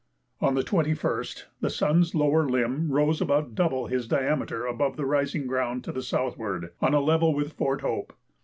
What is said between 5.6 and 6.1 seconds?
to the